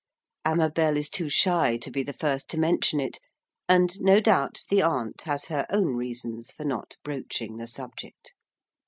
_'Amabel 0.51 0.97
is 0.97 1.09
too 1.11 1.29
shy 1.29 1.77
to 1.77 1.91
be 1.91 2.01
the 2.01 2.11
first 2.11 2.49
to 2.49 2.57
mention 2.59 2.99
it, 2.99 3.19
and 3.69 4.01
no 4.01 4.19
doubt 4.19 4.63
the 4.71 4.81
aunt 4.81 5.21
has 5.29 5.45
her 5.45 5.67
own 5.69 5.95
reasons 5.95 6.49
for 6.49 6.63
not 6.63 6.95
broaching 7.03 7.57
the 7.57 7.67
subject. 7.67 8.33